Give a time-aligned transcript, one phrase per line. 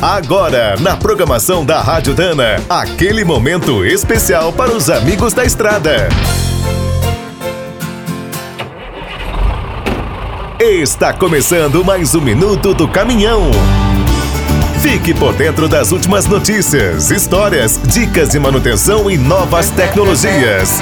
[0.00, 6.08] Agora, na programação da Rádio Dana, aquele momento especial para os amigos da estrada.
[10.60, 13.50] Está começando mais um minuto do caminhão.
[14.82, 20.78] Fique por dentro das últimas notícias, histórias, dicas de manutenção e novas tecnologias.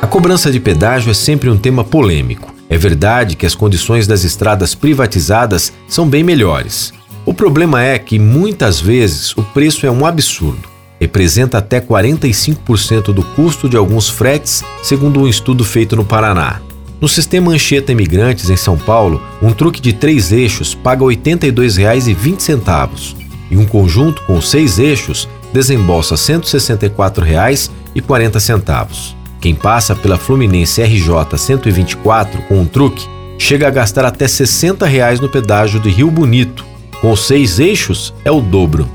[0.00, 2.54] A cobrança de pedágio é sempre um tema polêmico.
[2.70, 6.92] É verdade que as condições das estradas privatizadas são bem melhores.
[7.26, 10.68] O problema é que muitas vezes o preço é um absurdo.
[11.00, 16.60] Representa até 45% do custo de alguns fretes, segundo um estudo feito no Paraná.
[17.00, 23.16] No sistema Anchieta Imigrantes, em São Paulo, um truque de três eixos paga R$ 82,20
[23.50, 29.14] e um conjunto com seis eixos desembolsa R$ 164,40.
[29.40, 35.20] Quem passa pela Fluminense RJ 124 com um truque chega a gastar até 60 reais
[35.20, 36.73] no pedágio de Rio Bonito,
[37.04, 38.88] com seis eixos, é o dobro.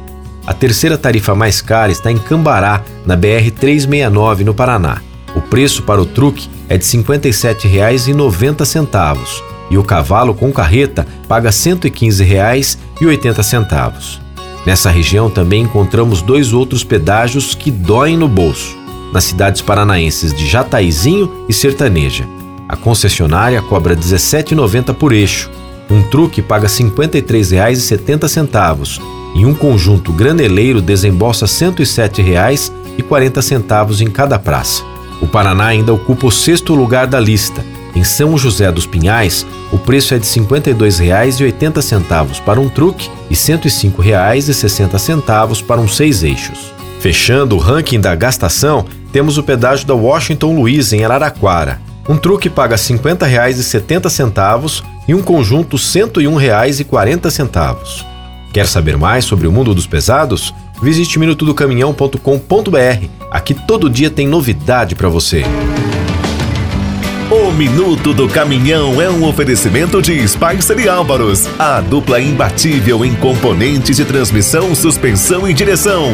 [0.43, 4.99] A terceira tarifa mais cara está em Cambará, na BR-369, no Paraná.
[5.35, 11.51] O preço para o truque é de R$ 57,90 e o cavalo com carreta paga
[11.51, 14.19] R$ 115,80.
[14.65, 18.75] Nessa região também encontramos dois outros pedágios que doem no bolso,
[19.13, 22.25] nas cidades paranaenses de Jataizinho e Sertaneja.
[22.67, 25.51] A concessionária cobra R$ 17,90 por eixo
[25.89, 28.99] um truque paga R$ 53,70
[29.35, 34.83] e um conjunto graneleiro desembolsa R$ 107,40 em cada praça.
[35.21, 37.63] O Paraná ainda ocupa o sexto lugar da lista.
[37.95, 43.33] Em São José dos Pinhais, o preço é de R$ 52,80 para um truque e
[43.33, 46.73] R$ 105,60 para um seis eixos.
[46.99, 51.81] Fechando o ranking da gastação, temos o pedágio da Washington Luiz em Araraquara.
[52.07, 58.05] Um truque paga R$ 50,70 e um conjunto R$ 101,40.
[58.53, 60.53] Quer saber mais sobre o mundo dos pesados?
[60.83, 63.07] Visite minutodocaminhão.com.br.
[63.31, 65.43] Aqui todo dia tem novidade para você.
[67.31, 73.97] O Minuto do Caminhão é um oferecimento de Spicer Álvaros, a dupla imbatível em componentes
[73.97, 76.13] de transmissão, suspensão e direção.